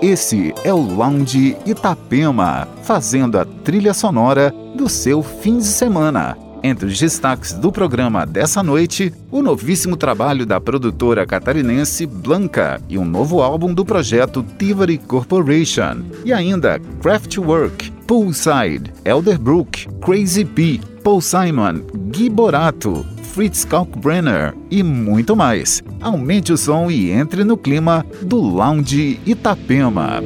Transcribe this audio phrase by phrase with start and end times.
[0.00, 6.38] Esse é o Lounge Itapema, fazendo a trilha sonora do seu fim de semana.
[6.62, 12.96] Entre os destaques do programa dessa noite, o novíssimo trabalho da produtora catarinense Blanca e
[12.96, 16.04] um novo álbum do projeto Tivoli Corporation.
[16.24, 21.80] E ainda Craftwork, Poolside, Elderbrook, Crazy P, Paul Simon,
[22.10, 23.04] Gui Borato,
[23.38, 25.80] Fritz Kalkbrenner e muito mais.
[26.00, 30.20] Aumente o som e entre no clima do Lounge Itapema.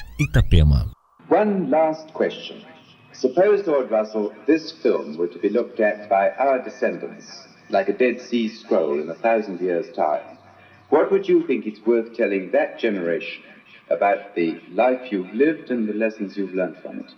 [0.00, 0.92] Lounge Itapema.
[1.28, 2.64] One last question.
[3.12, 7.92] Suppose, Lord Russell, this film were to be looked at by our descendants, like a
[7.92, 10.38] Dead Sea Scroll in a thousand years' time.
[10.88, 13.42] What would you think it's worth telling that generation
[13.90, 17.12] about the life you've lived and the lessons you've learned from it?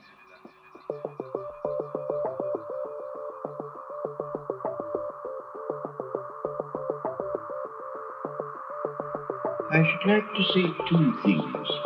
[9.71, 11.82] I should like to say two things.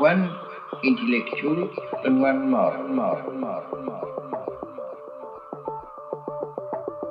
[0.00, 0.34] One
[0.82, 1.68] intellectual
[2.06, 2.88] and one moral.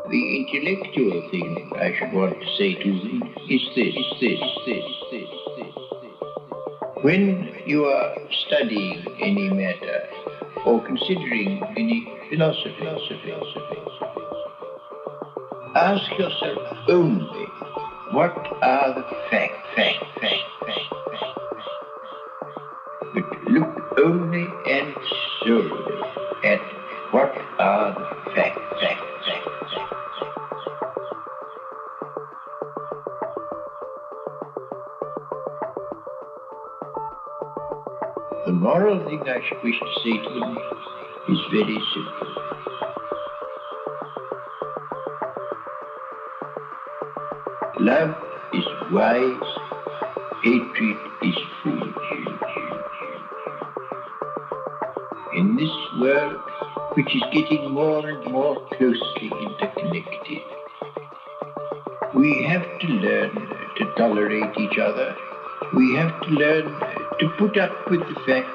[0.10, 5.30] The intellectual thing I should want to say to you is this, this, this, this,
[5.58, 5.76] this.
[7.04, 8.16] When you are
[8.48, 10.10] studying any matter
[10.66, 13.82] or considering any philosophy, philosophy, philosophy,
[15.76, 17.46] ask yourself only
[18.14, 20.49] what are the facts, facts, facts,
[24.04, 24.96] only and
[25.44, 26.02] solely
[26.44, 26.62] at
[27.12, 29.50] what are the facts, facts, facts.
[38.46, 40.58] The moral thing I should wish to say to them
[41.30, 42.30] is very simple.
[47.80, 48.16] Love
[48.54, 49.50] is wise,
[50.44, 51.49] hatred is
[55.40, 56.38] In this world,
[56.96, 60.44] which is getting more and more closely interconnected,
[62.14, 63.32] we have to learn
[63.78, 65.16] to tolerate each other.
[65.78, 66.66] We have to learn
[67.20, 68.50] to put up with the fact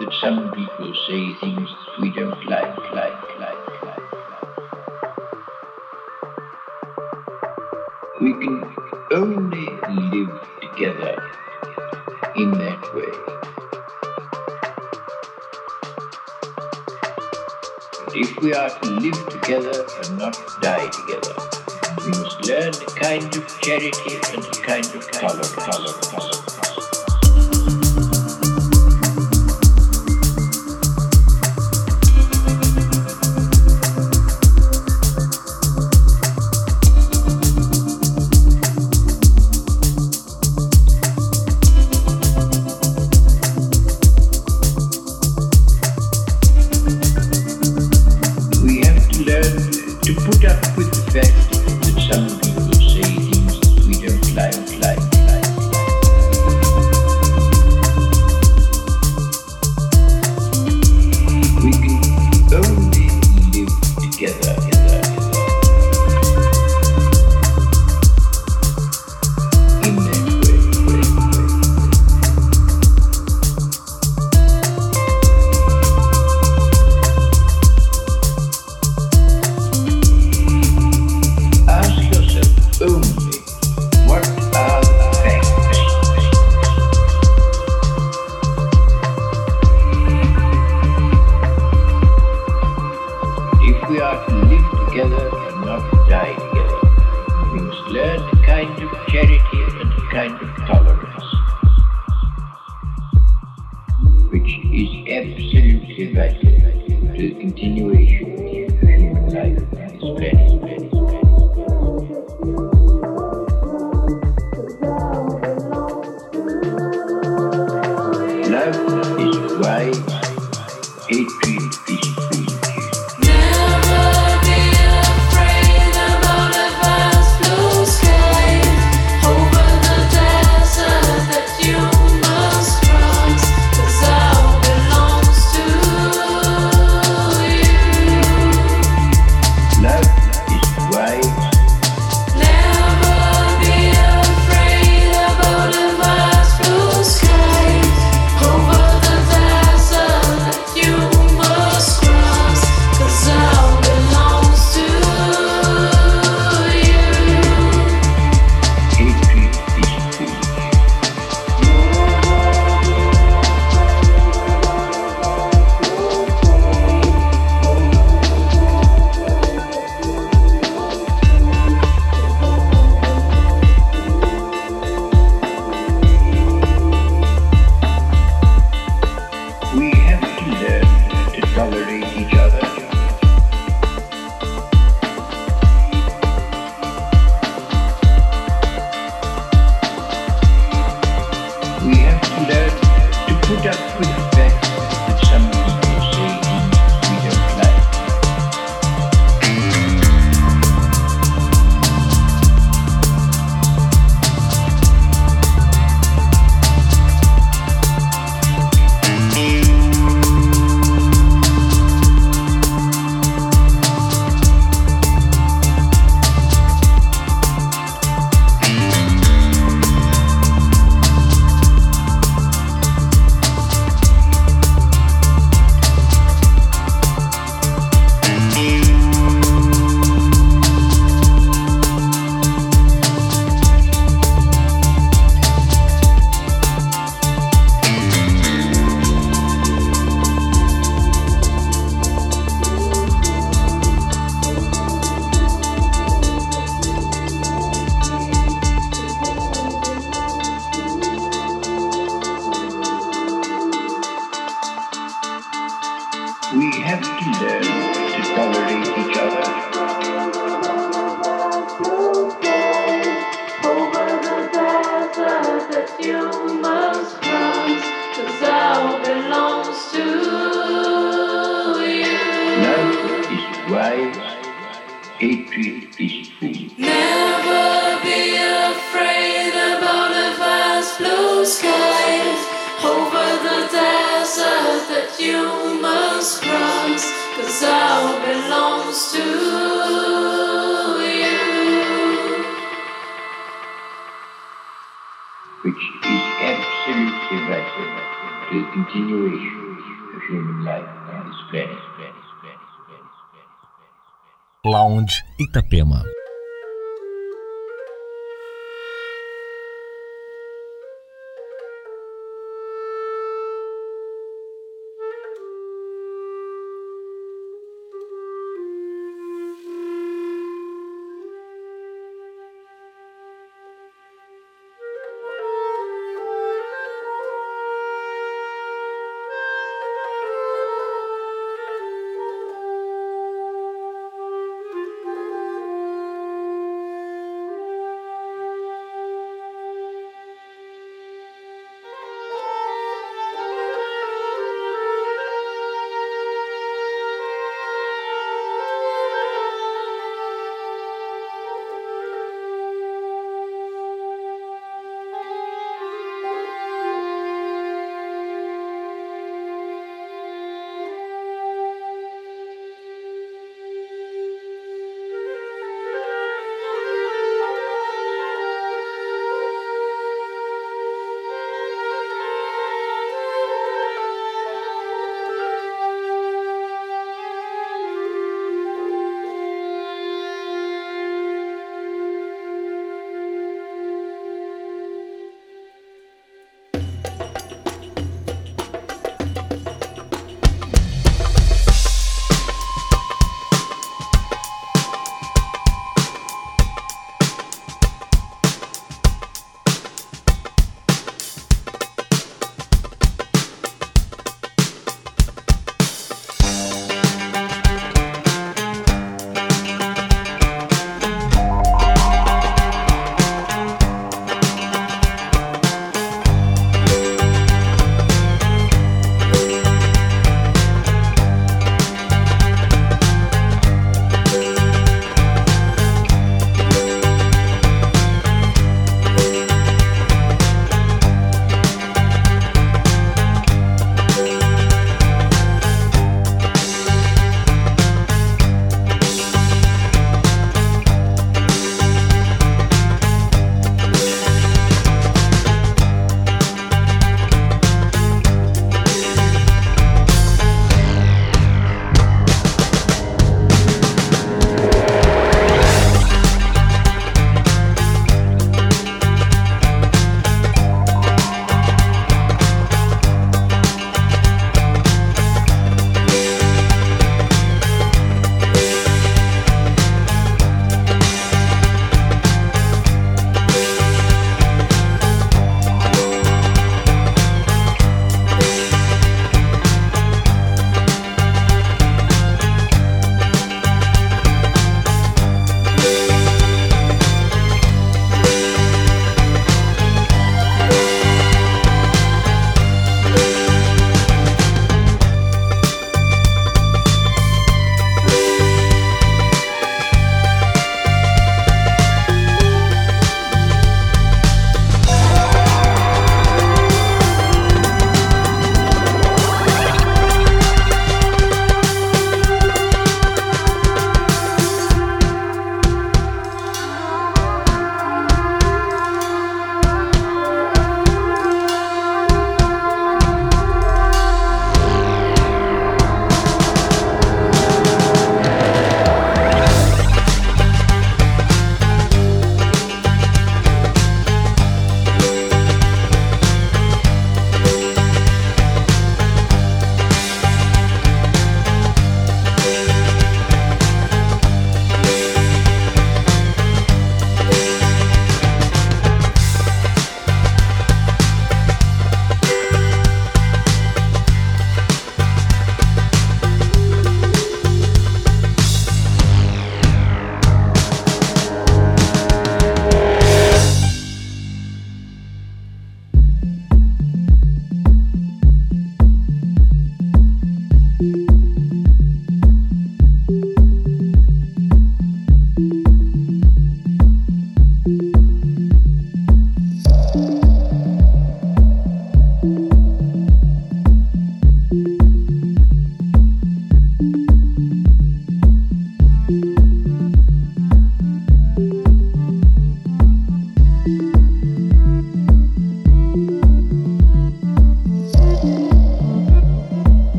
[0.00, 1.68] that some people say things
[2.00, 4.06] we don't like, like, like, like.
[8.22, 8.64] We can
[9.12, 9.68] only
[10.16, 10.40] live
[18.42, 21.34] we are to live together and not die together,
[22.04, 26.29] we must learn a kind of charity and a kind of tolerance.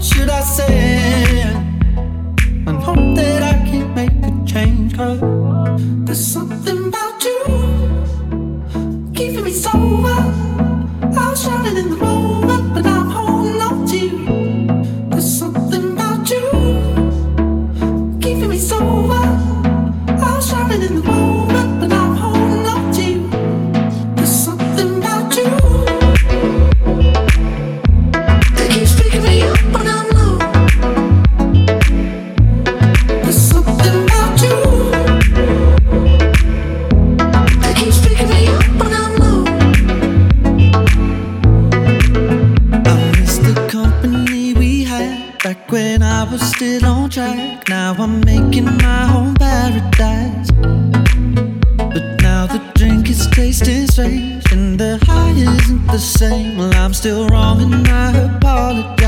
[0.00, 1.42] Should I say?
[2.66, 4.96] And hope that I can make a change.
[4.96, 5.20] Cause
[6.04, 7.38] there's something about you
[9.14, 10.16] keeping me sober.
[11.18, 12.15] I was shining in the moment,
[46.38, 47.68] was still on track.
[47.68, 50.50] Now I'm making my own paradise.
[51.92, 56.58] But now the drink is tasting strange and the high isn't the same.
[56.58, 59.05] Well, I'm still wrong and I apologize.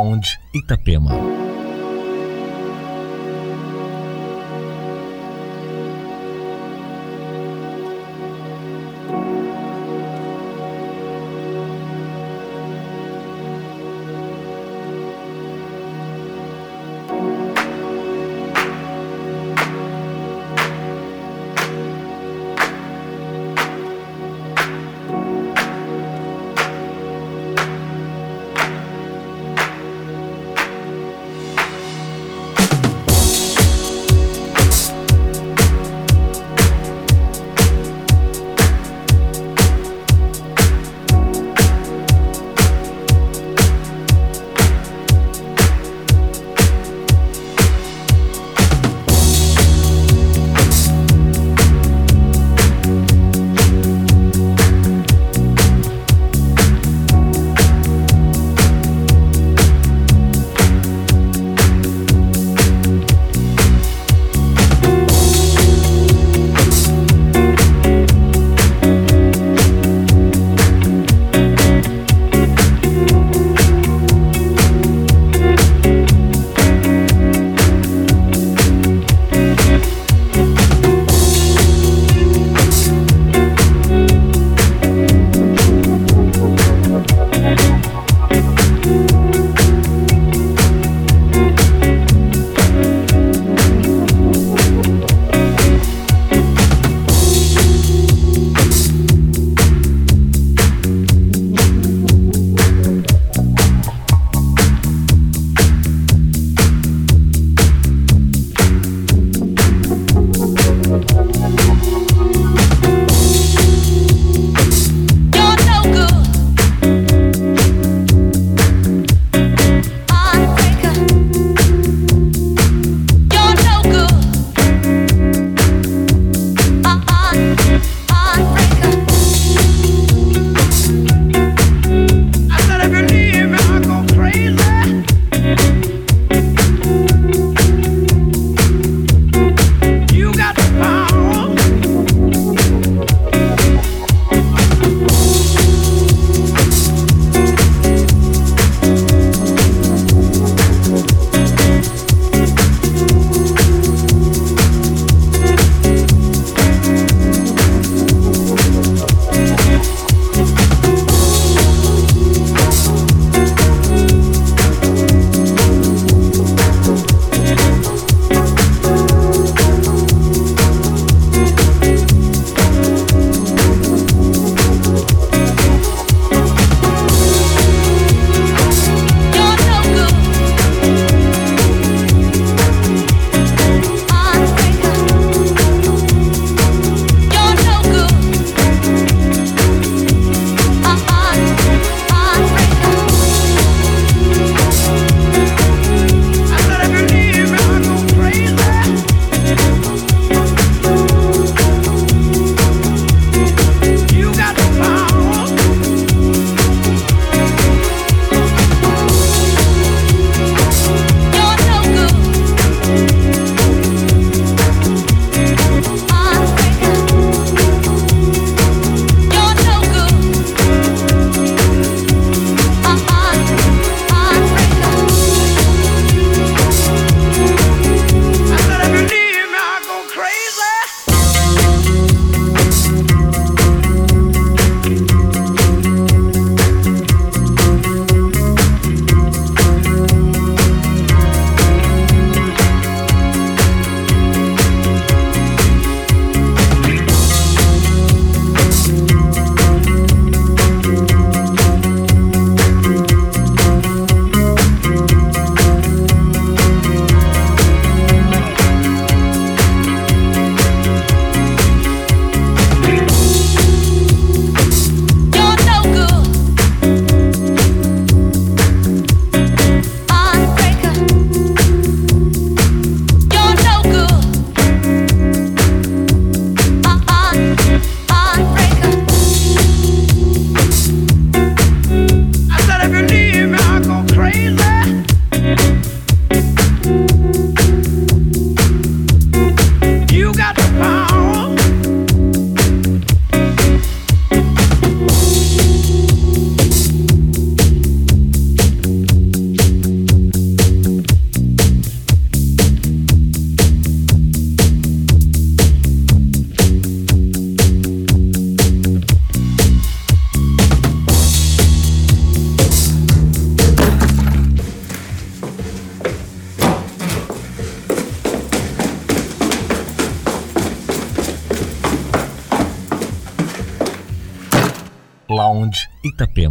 [0.00, 1.49] Lounge Itapema.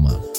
[0.09, 0.38] дома.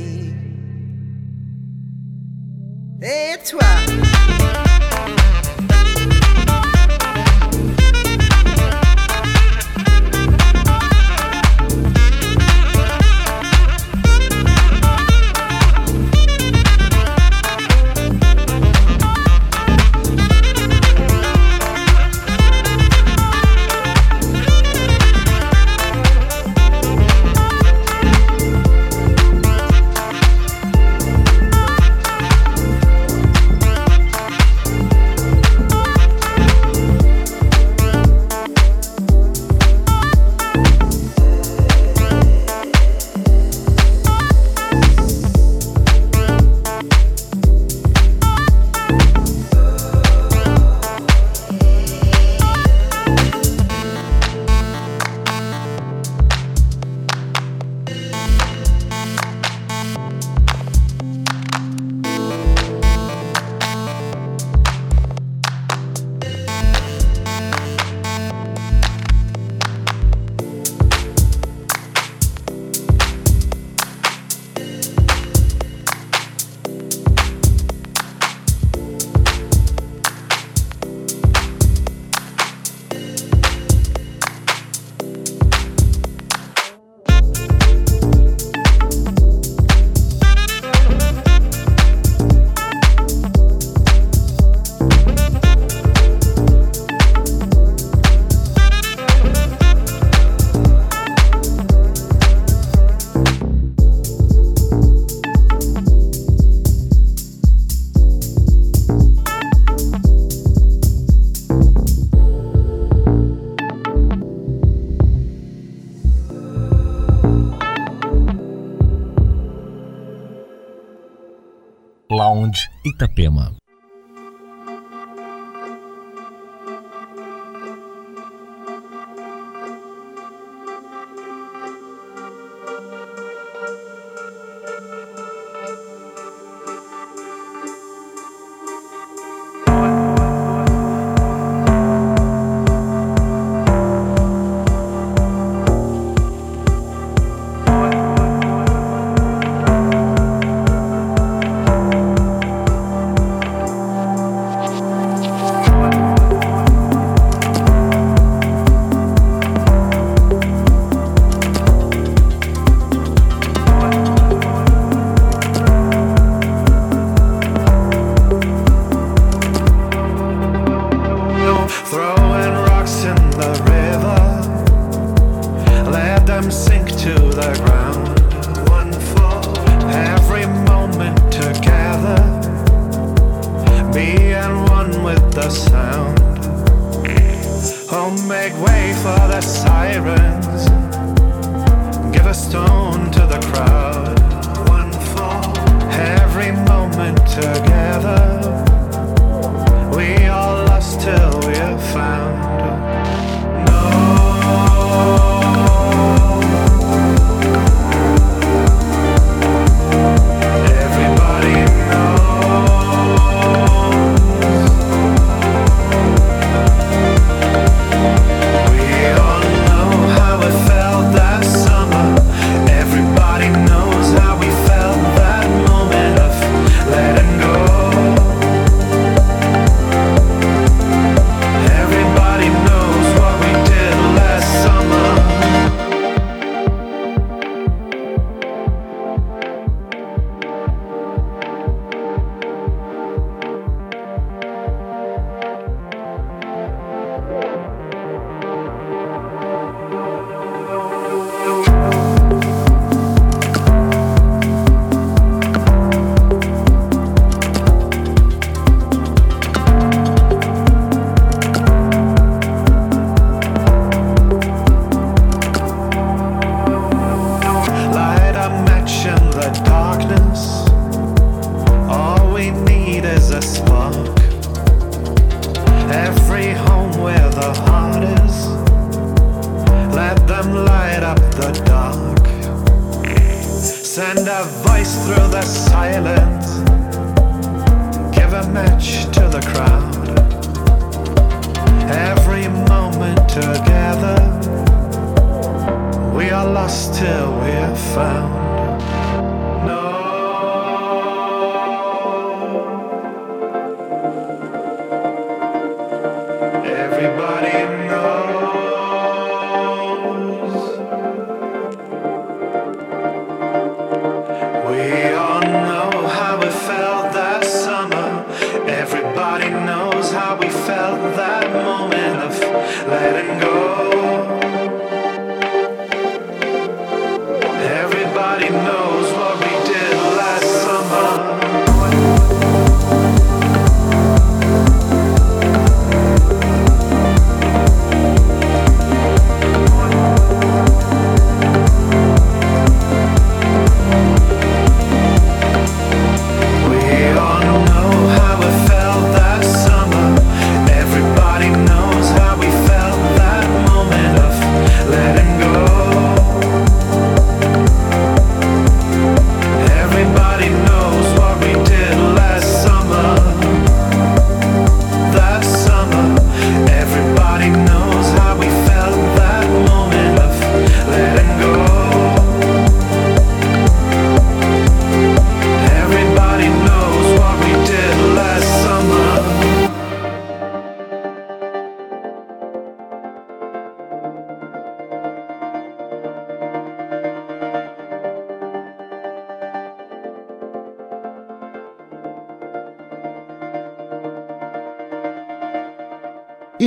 [296.71, 298.40] E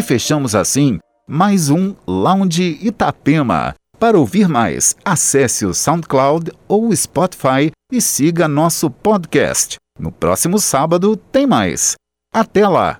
[0.05, 3.75] fechamos assim mais um Lounge Itapema.
[3.99, 9.77] Para ouvir mais, acesse o SoundCloud ou o Spotify e siga nosso podcast.
[9.99, 11.95] No próximo sábado tem mais.
[12.33, 12.99] Até lá!